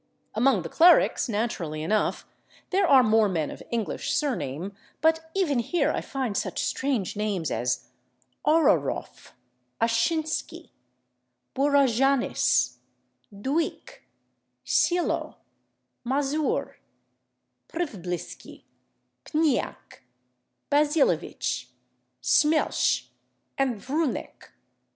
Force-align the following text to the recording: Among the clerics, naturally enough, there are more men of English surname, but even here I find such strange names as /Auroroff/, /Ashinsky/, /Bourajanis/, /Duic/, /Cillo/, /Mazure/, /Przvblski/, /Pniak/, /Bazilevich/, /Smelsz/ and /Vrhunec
Among 0.33 0.63
the 0.63 0.69
clerics, 0.69 1.29
naturally 1.29 1.83
enough, 1.83 2.25
there 2.71 2.87
are 2.87 3.03
more 3.03 3.29
men 3.29 3.51
of 3.51 3.61
English 3.69 4.15
surname, 4.15 4.75
but 4.99 5.29
even 5.35 5.59
here 5.59 5.91
I 5.91 6.01
find 6.01 6.35
such 6.35 6.65
strange 6.65 7.15
names 7.15 7.51
as 7.51 7.85
/Auroroff/, 8.43 9.33
/Ashinsky/, 9.79 10.71
/Bourajanis/, 11.55 12.77
/Duic/, 13.31 13.97
/Cillo/, 14.65 15.35
/Mazure/, 16.03 16.73
/Przvblski/, 17.69 18.63
/Pniak/, 19.25 19.99
/Bazilevich/, 20.71 21.65
/Smelsz/ 22.23 23.05
and 23.55 23.79
/Vrhunec 23.79 24.49